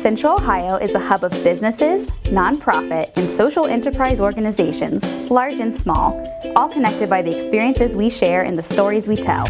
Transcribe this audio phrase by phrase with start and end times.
[0.00, 6.18] Central Ohio is a hub of businesses, nonprofit, and social enterprise organizations, large and small,
[6.56, 9.46] all connected by the experiences we share and the stories we tell.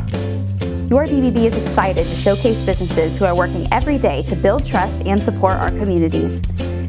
[0.89, 5.03] Your BBB is excited to showcase businesses who are working every day to build trust
[5.07, 6.43] and support our communities.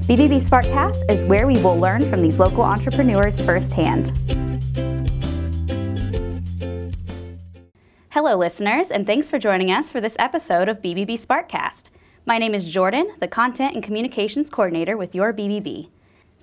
[0.09, 4.11] BBB Sparkcast is where we will learn from these local entrepreneurs firsthand.
[8.09, 11.91] Hello, listeners, and thanks for joining us for this episode of BBB Sparkcast.
[12.23, 15.89] My name is Jordan, the Content and Communications Coordinator with your BBB.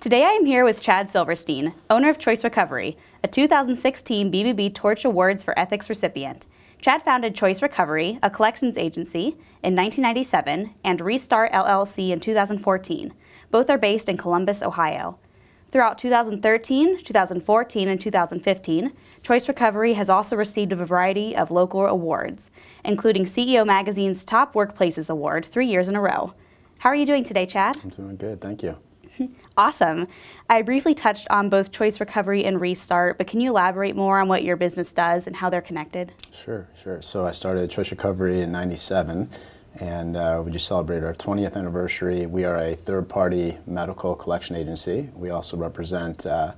[0.01, 5.05] Today I am here with Chad Silverstein, owner of Choice Recovery, a 2016 BBB Torch
[5.05, 6.47] Awards for Ethics recipient.
[6.81, 13.13] Chad founded Choice Recovery, a collections agency, in 1997 and Restart LLC in 2014.
[13.49, 15.17] Both are based in Columbus, Ohio.
[15.71, 18.91] Throughout 2013, 2014, and 2015,
[19.21, 22.49] Choice Recovery has also received a variety of local awards,
[22.83, 26.33] including CEO Magazine's Top Workplaces Award three years in a row.
[26.79, 27.77] How are you doing today, Chad?
[27.83, 28.77] I'm doing good, thank you.
[29.57, 30.07] awesome.
[30.49, 34.27] I briefly touched on both Choice Recovery and Restart, but can you elaborate more on
[34.27, 36.13] what your business does and how they're connected?
[36.31, 36.99] Sure, sure.
[37.03, 39.29] So I started Choice Recovery in 97
[39.75, 42.25] and uh, we just celebrated our 20th anniversary.
[42.25, 45.09] We are a third-party medical collection agency.
[45.15, 46.53] We also represent uh,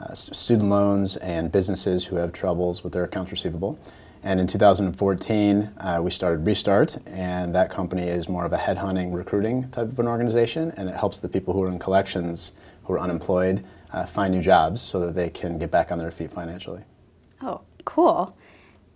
[0.00, 3.78] uh, student loans and businesses who have troubles with their accounts receivable.
[4.24, 9.12] And in 2014, uh, we started Restart, and that company is more of a headhunting
[9.12, 12.52] recruiting type of an organization, and it helps the people who are in collections,
[12.84, 16.12] who are unemployed, uh, find new jobs so that they can get back on their
[16.12, 16.82] feet financially.
[17.42, 18.36] Oh, cool.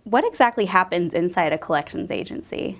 [0.05, 2.77] What exactly happens inside a collections agency?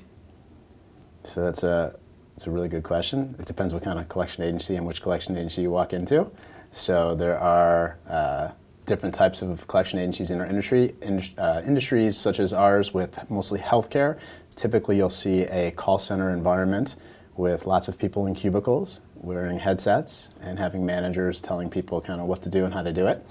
[1.27, 1.93] So that's a,
[2.33, 3.35] that's a really good question.
[3.37, 6.31] It depends what kind of collection agency and which collection agency you walk into.
[6.71, 8.51] So there are uh,
[8.85, 10.95] different types of collection agencies in our industry.
[11.01, 14.17] In, uh, industries such as ours with mostly healthcare,
[14.55, 16.95] typically you'll see a call center environment
[17.35, 22.27] with lots of people in cubicles wearing headsets and having managers telling people kind of
[22.27, 23.25] what to do and how to do it.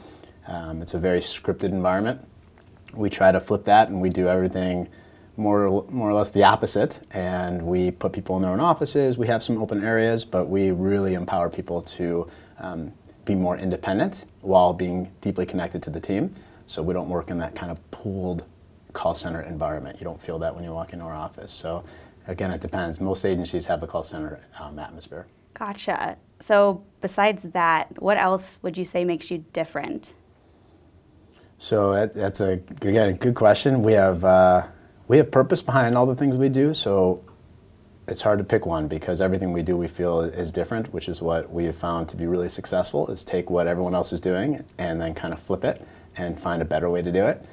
[0.46, 2.20] Um, it's a very scripted environment.
[2.94, 4.88] We try to flip that and we do everything
[5.36, 7.00] more, more or less the opposite.
[7.10, 9.18] And we put people in their own offices.
[9.18, 12.92] We have some open areas, but we really empower people to um,
[13.24, 16.34] be more independent while being deeply connected to the team.
[16.66, 18.44] So we don't work in that kind of pooled
[18.92, 19.98] call center environment.
[20.00, 21.52] You don't feel that when you walk into our office.
[21.52, 21.84] So
[22.26, 23.00] again, it depends.
[23.00, 25.26] Most agencies have the call center um, atmosphere.
[25.54, 26.16] Gotcha.
[26.40, 30.14] So besides that, what else would you say makes you different?
[31.58, 33.82] So that's a again a good question.
[33.82, 34.66] We have uh,
[35.08, 36.74] we have purpose behind all the things we do.
[36.74, 37.22] So
[38.08, 41.20] it's hard to pick one because everything we do we feel is different, which is
[41.20, 44.64] what we have found to be really successful is take what everyone else is doing
[44.78, 45.82] and then kind of flip it
[46.16, 47.44] and find a better way to do it.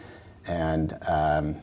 [0.45, 1.55] And um,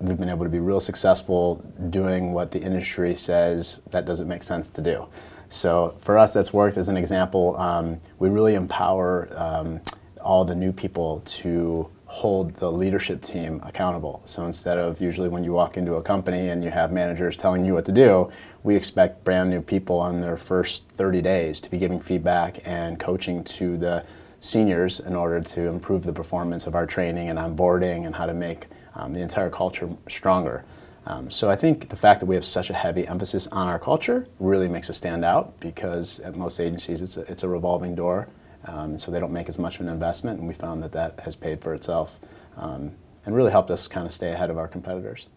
[0.00, 4.42] we've been able to be real successful doing what the industry says that doesn't make
[4.42, 5.06] sense to do.
[5.48, 7.56] So for us, that's worked as an example.
[7.58, 9.80] Um, we really empower um,
[10.20, 14.20] all the new people to hold the leadership team accountable.
[14.26, 17.64] So instead of usually when you walk into a company and you have managers telling
[17.64, 18.30] you what to do,
[18.62, 23.00] we expect brand new people on their first 30 days to be giving feedback and
[23.00, 24.04] coaching to the
[24.40, 28.34] seniors in order to improve the performance of our training and onboarding and how to
[28.34, 30.66] make um, the entire culture stronger.
[31.06, 33.78] Um, so I think the fact that we have such a heavy emphasis on our
[33.78, 37.94] culture really makes us stand out because at most agencies it's a, it's a revolving
[37.94, 38.28] door
[38.66, 41.20] um, so they don't make as much of an investment, and we found that that
[41.20, 42.18] has paid for itself
[42.56, 42.92] um,
[43.24, 45.28] and really helped us kind of stay ahead of our competitors.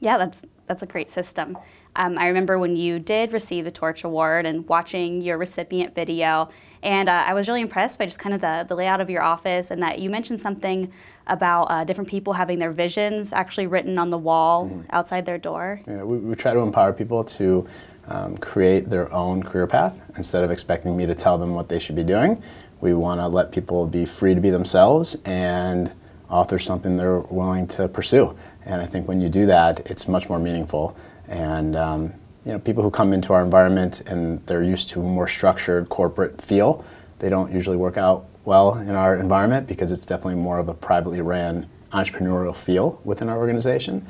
[0.00, 1.58] Yeah, that's that's a great system.
[1.96, 6.48] Um, I remember when you did receive the Torch Award and watching your recipient video,
[6.82, 9.22] and uh, I was really impressed by just kind of the, the layout of your
[9.22, 10.92] office and that you mentioned something
[11.26, 14.82] about uh, different people having their visions actually written on the wall mm-hmm.
[14.90, 15.80] outside their door.
[15.86, 17.66] Yeah, we, we try to empower people to
[18.10, 21.78] um, create their own career path instead of expecting me to tell them what they
[21.78, 22.42] should be doing.
[22.80, 25.92] We want to let people be free to be themselves and
[26.28, 28.36] author something they're willing to pursue.
[28.64, 30.96] And I think when you do that, it's much more meaningful.
[31.28, 35.04] And um, you know, people who come into our environment and they're used to a
[35.04, 36.84] more structured corporate feel,
[37.18, 40.74] they don't usually work out well in our environment because it's definitely more of a
[40.74, 44.06] privately ran entrepreneurial feel within our organization.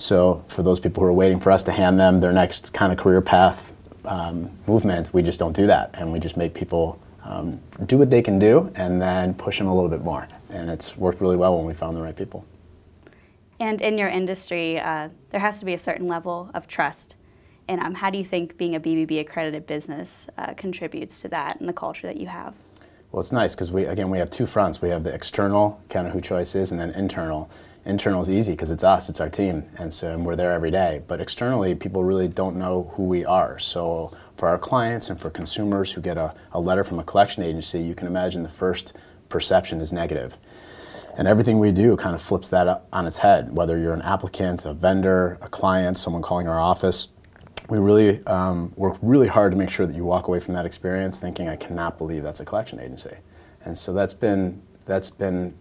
[0.00, 2.90] So for those people who are waiting for us to hand them their next kind
[2.90, 3.70] of career path
[4.06, 8.08] um, movement, we just don't do that, and we just make people um, do what
[8.08, 10.26] they can do and then push them a little bit more.
[10.48, 12.46] And it's worked really well when we found the right people.
[13.60, 17.16] And in your industry, uh, there has to be a certain level of trust.
[17.68, 21.60] And um, how do you think being a BBB accredited business uh, contributes to that
[21.60, 22.54] and the culture that you have?
[23.12, 24.80] Well, it's nice because we again we have two fronts.
[24.80, 27.50] We have the external kind of who choice is, and then internal.
[27.84, 30.70] Internal is easy because it's us, it's our team, and so and we're there every
[30.70, 31.02] day.
[31.06, 33.58] But externally, people really don't know who we are.
[33.58, 37.42] So for our clients and for consumers who get a, a letter from a collection
[37.42, 38.94] agency, you can imagine the first
[39.28, 40.38] perception is negative.
[41.16, 44.64] And everything we do kind of flips that on its head, whether you're an applicant,
[44.64, 47.08] a vendor, a client, someone calling our office.
[47.68, 50.66] We really um, work really hard to make sure that you walk away from that
[50.66, 53.16] experience thinking, I cannot believe that's a collection agency.
[53.64, 55.54] And so that's been, that's been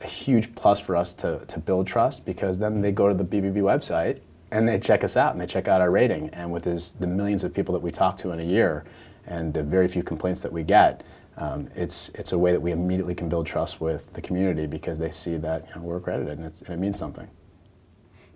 [0.00, 3.24] a huge plus for us to, to build trust because then they go to the
[3.24, 4.20] BBB website
[4.50, 6.28] and they check us out and they check out our rating.
[6.30, 8.84] And with this, the millions of people that we talk to in a year
[9.26, 11.04] and the very few complaints that we get,
[11.36, 14.98] um, it's, it's a way that we immediately can build trust with the community because
[14.98, 17.28] they see that you know, we're accredited and, and, it means something.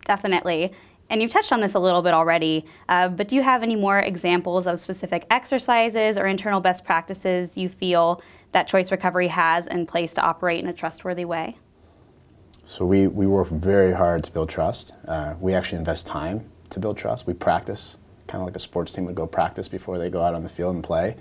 [0.04, 0.72] Definitely.
[1.10, 3.76] And you've touched on this a little bit already, uh, but do you have any
[3.76, 8.22] more examples of specific exercises or internal best practices you feel
[8.54, 11.58] that Choice Recovery has in place to operate in a trustworthy way?
[12.64, 14.94] So we, we work very hard to build trust.
[15.06, 17.26] Uh, we actually invest time to build trust.
[17.26, 17.98] We practice,
[18.28, 20.48] kind of like a sports team would go practice before they go out on the
[20.48, 21.16] field and play.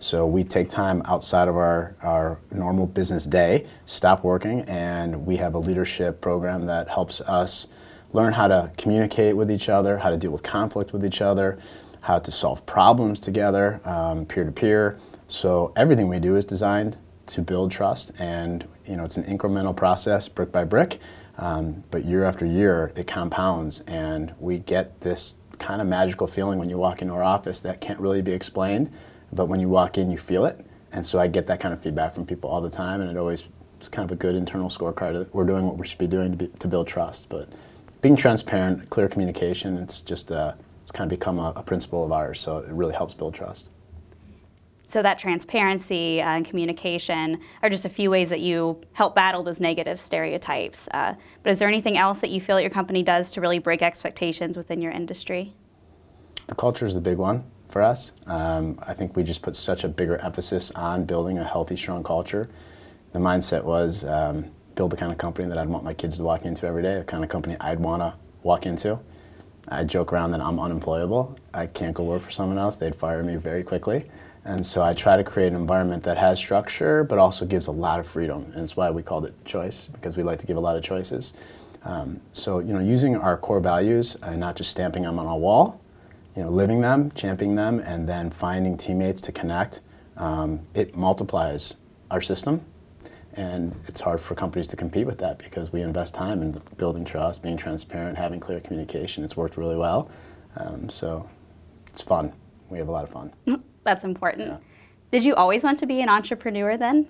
[0.00, 5.36] So we take time outside of our, our normal business day, stop working, and we
[5.36, 7.68] have a leadership program that helps us
[8.14, 11.58] learn how to communicate with each other, how to deal with conflict with each other,
[12.00, 13.80] how to solve problems together,
[14.28, 14.98] peer to peer.
[15.28, 16.96] So everything we do is designed
[17.26, 20.98] to build trust, and you know it's an incremental process, brick by brick.
[21.36, 26.58] Um, but year after year, it compounds, and we get this kind of magical feeling
[26.58, 28.90] when you walk into our office that can't really be explained
[29.32, 30.64] but when you walk in, you feel it.
[30.92, 33.16] And so I get that kind of feedback from people all the time, and it
[33.16, 33.44] always
[33.78, 36.36] it's kind of a good internal scorecard we're doing what we should be doing to,
[36.36, 37.28] be, to build trust.
[37.28, 37.48] But
[38.00, 42.10] being transparent, clear communication, it's just uh, it's kind of become a, a, principle of
[42.10, 42.40] ours.
[42.40, 43.70] So it really helps build trust.
[44.88, 49.42] So that transparency uh, and communication are just a few ways that you help battle
[49.42, 50.88] those negative stereotypes.
[50.94, 51.12] Uh,
[51.42, 53.82] but is there anything else that you feel that your company does to really break
[53.82, 55.52] expectations within your industry?
[56.46, 58.12] The culture is the big one for us.
[58.26, 62.02] Um, I think we just put such a bigger emphasis on building a healthy, strong
[62.02, 62.48] culture.
[63.12, 66.22] The mindset was um, build the kind of company that I'd want my kids to
[66.22, 68.98] walk into every day, the kind of company I'd want to walk into.
[69.70, 71.36] I joke around that I'm unemployable.
[71.52, 72.76] I can't go work for someone else.
[72.76, 74.04] They'd fire me very quickly.
[74.48, 77.70] And so I try to create an environment that has structure, but also gives a
[77.70, 78.50] lot of freedom.
[78.54, 80.82] And it's why we called it choice, because we like to give a lot of
[80.82, 81.34] choices.
[81.84, 85.36] Um, so, you know, using our core values and not just stamping them on a
[85.36, 85.82] wall,
[86.34, 89.82] you know, living them, championing them, and then finding teammates to connect,
[90.16, 91.76] um, it multiplies
[92.10, 92.62] our system.
[93.34, 97.04] And it's hard for companies to compete with that because we invest time in building
[97.04, 99.24] trust, being transparent, having clear communication.
[99.24, 100.10] It's worked really well.
[100.56, 101.28] Um, so
[101.88, 102.32] it's fun.
[102.70, 103.30] We have a lot of fun.
[103.88, 104.48] That's important.
[104.48, 104.58] Yeah.
[105.12, 107.08] Did you always want to be an entrepreneur then?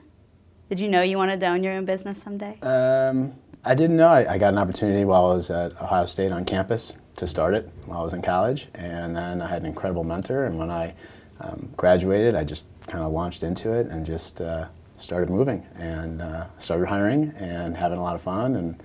[0.68, 2.56] Did you know you wanted to own your own business someday?
[2.60, 3.34] Um,
[3.64, 4.06] I didn't know.
[4.06, 7.56] I, I, got an opportunity while I was at Ohio State on campus to start
[7.56, 10.44] it while I was in college, and then I had an incredible mentor.
[10.44, 10.94] And when I
[11.40, 16.22] um, graduated, I just kind of launched into it and just uh, started moving and
[16.22, 18.80] uh, started hiring and having a lot of fun and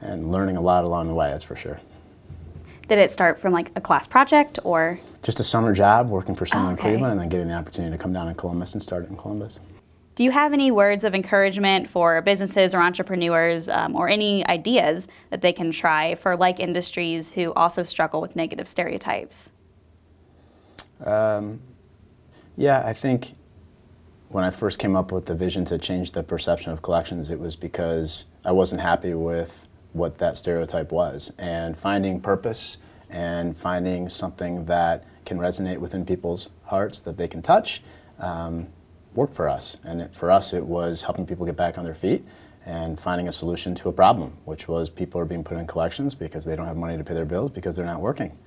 [0.00, 1.30] and learning a lot along the way.
[1.30, 1.78] That's for sure.
[2.88, 4.98] Did it start from like a class project or?
[5.22, 6.88] Just a summer job working for someone okay.
[6.88, 9.10] in Cleveland, and then getting the opportunity to come down to Columbus and start it
[9.10, 9.60] in Columbus.
[10.14, 15.06] Do you have any words of encouragement for businesses or entrepreneurs um, or any ideas
[15.30, 19.50] that they can try for like industries who also struggle with negative stereotypes?
[21.04, 21.60] Um,
[22.56, 23.34] yeah, I think
[24.30, 27.38] when I first came up with the vision to change the perception of collections, it
[27.38, 31.32] was because I wasn't happy with what that stereotype was.
[31.38, 32.78] And finding purpose
[33.10, 37.82] and finding something that can resonate within people's hearts that they can touch.
[38.18, 38.68] Um,
[39.14, 39.76] worked for us.
[39.84, 42.24] And it, for us, it was helping people get back on their feet
[42.64, 46.14] and finding a solution to a problem, which was people are being put in collections
[46.14, 48.38] because they don't have money to pay their bills because they're not working.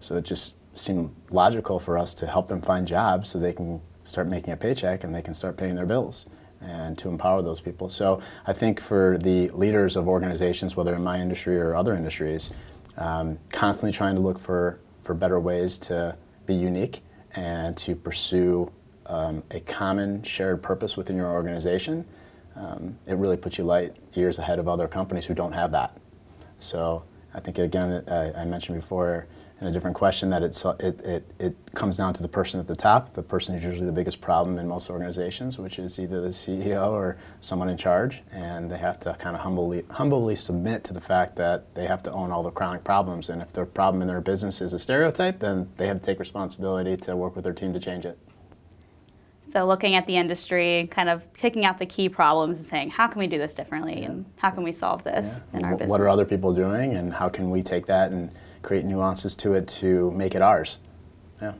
[0.00, 3.80] So it just seemed logical for us to help them find jobs so they can
[4.02, 6.26] start making a paycheck and they can start paying their bills
[6.60, 7.88] and to empower those people.
[7.88, 12.50] So I think for the leaders of organizations, whether in my industry or other industries,
[12.96, 17.02] um, constantly trying to look for, for better ways to be unique
[17.36, 18.70] and to pursue
[19.06, 22.04] um, a common shared purpose within your organization,
[22.56, 25.96] um, it really puts you light years ahead of other companies who don't have that.
[26.58, 29.26] So I think again, I, I mentioned before
[29.60, 32.68] in a different question that it's, it, it, it comes down to the person at
[32.68, 33.14] the top.
[33.14, 36.90] The person who's usually the biggest problem in most organizations, which is either the CEO
[36.90, 41.00] or someone in charge, and they have to kind of humbly, humbly submit to the
[41.00, 43.28] fact that they have to own all the chronic problems.
[43.28, 46.20] And if their problem in their business is a stereotype, then they have to take
[46.20, 48.16] responsibility to work with their team to change it.
[49.52, 53.06] So looking at the industry, kind of picking out the key problems and saying, how
[53.08, 55.58] can we do this differently and how can we solve this Yeah.
[55.58, 55.90] in our business?
[55.90, 58.30] What are other people doing, and how can we take that and
[58.62, 60.80] create nuances to it to make it ours?
[61.40, 61.54] Yeah.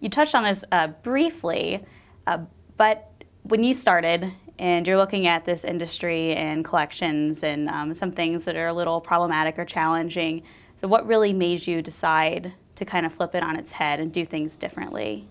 [0.00, 1.84] You touched on this uh, briefly,
[2.26, 2.38] uh,
[2.76, 3.10] but
[3.44, 8.44] when you started and you're looking at this industry and collections and um, some things
[8.44, 10.42] that are a little problematic or challenging,
[10.80, 14.12] so what really made you decide to kind of flip it on its head and
[14.12, 15.28] do things differently?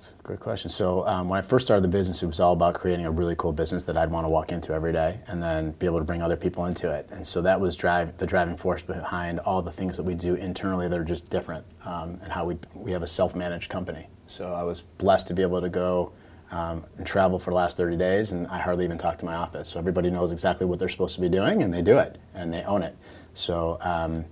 [0.00, 0.70] That's a great question.
[0.70, 3.36] So um, when I first started the business, it was all about creating a really
[3.36, 6.06] cool business that I'd want to walk into every day, and then be able to
[6.06, 7.06] bring other people into it.
[7.12, 10.36] And so that was drive the driving force behind all the things that we do
[10.36, 14.06] internally that are just different, um, and how we we have a self-managed company.
[14.24, 16.12] So I was blessed to be able to go.
[16.50, 19.36] Um, and travel for the last 30 days, and I hardly even talk to my
[19.36, 19.68] office.
[19.68, 22.52] So everybody knows exactly what they're supposed to be doing, and they do it, and
[22.52, 22.96] they own it.
[23.34, 24.24] So um,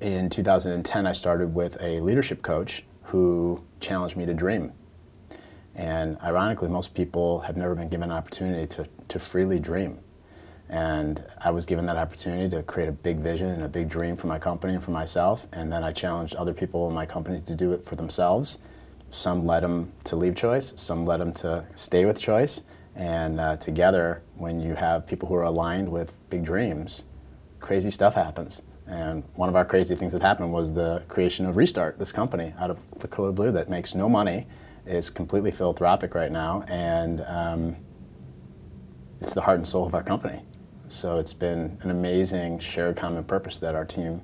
[0.00, 4.72] in 2010, I started with a leadership coach who challenged me to dream.
[5.74, 9.98] And ironically, most people have never been given an opportunity to, to freely dream.
[10.68, 14.16] And I was given that opportunity to create a big vision and a big dream
[14.16, 15.46] for my company and for myself.
[15.52, 18.58] And then I challenged other people in my company to do it for themselves.
[19.10, 22.62] Some led them to leave Choice, some led them to stay with Choice.
[22.94, 27.04] And uh, together, when you have people who are aligned with big dreams,
[27.60, 28.62] crazy stuff happens.
[28.92, 32.52] And one of our crazy things that happened was the creation of Restart, this company
[32.58, 34.46] out of the color blue that makes no money,
[34.84, 37.76] is completely philanthropic right now, and um,
[39.20, 40.42] it's the heart and soul of our company.
[40.88, 44.20] So it's been an amazing shared common purpose that our team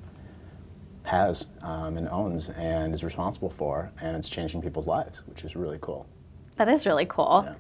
[1.04, 5.56] has um, and owns and is responsible for, and it's changing people's lives, which is
[5.56, 6.06] really cool.
[6.56, 7.44] That is really cool.
[7.46, 7.54] Yeah.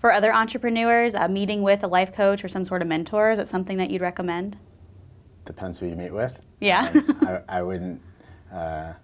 [0.00, 3.38] For other entrepreneurs, a meeting with a life coach or some sort of mentor, is
[3.38, 4.56] it something that you'd recommend?
[5.44, 6.38] Depends who you meet with.
[6.60, 6.90] Yeah.
[7.22, 8.00] I, I wouldn't.
[8.52, 8.94] Uh,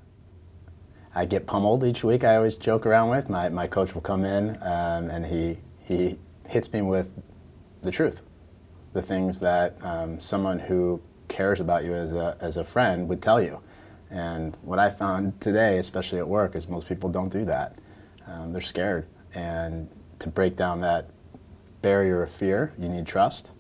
[1.15, 2.23] I get pummeled each week.
[2.23, 6.19] I always joke around with my, my coach will come in um, and he he
[6.49, 7.13] hits me with
[7.83, 8.23] the truth,
[8.93, 13.21] the things that um, someone who cares about you as a as a friend would
[13.21, 13.61] tell you.
[14.09, 17.77] And what I found today, especially at work, is most people don't do that.
[18.27, 19.89] Um, they're scared, and
[20.21, 21.11] to break down that
[21.83, 23.53] barrier of fear, you need trust,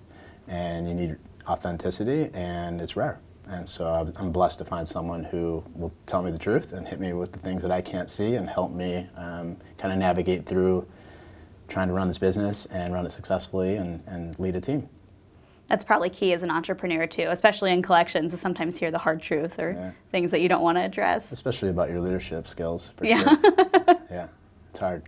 [0.46, 1.16] and you need
[1.50, 3.18] authenticity, and it's rare.
[3.48, 7.00] And so I'm- blessed to find someone who will tell me the truth and hit
[7.00, 10.46] me with the things that I can't see and help me um, kind of navigate
[10.46, 10.86] through
[11.66, 14.88] trying to run this business and run it successfully and, and lead a team.
[15.68, 19.20] That's probably key as an entrepreneur too, especially in collections, to sometimes hear the hard
[19.22, 19.90] truth or Yeah.
[20.12, 21.30] things that you don't want to address.
[21.32, 23.18] Especially about your leadership skills, for Yeah.
[23.22, 23.38] sure.
[24.10, 24.26] yeah,
[24.70, 25.02] it's hard.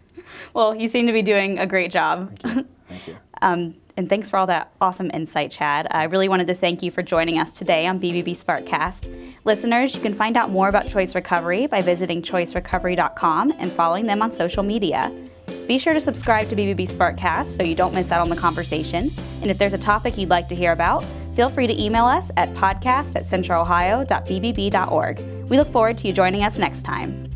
[0.54, 2.36] Well, you seem to be doing a great job.
[2.40, 2.66] Thank you.
[2.88, 3.16] Thank you.
[3.42, 5.86] Um, and thanks for all that awesome insight, Chad.
[5.90, 9.36] I really wanted to thank you for joining us today on BBB Sparkcast.
[9.44, 14.22] Listeners, you can find out more about Choice Recovery by visiting choicerecovery.com and following them
[14.22, 15.12] on social media.
[15.66, 19.10] Be sure to subscribe to BBB Sparkcast so you don't miss out on the conversation.
[19.42, 22.30] And if there's a topic you'd like to hear about, feel free to email us
[22.36, 25.48] at podcast at centralohio.bbb.org.
[25.48, 27.31] We look forward to you joining us next time.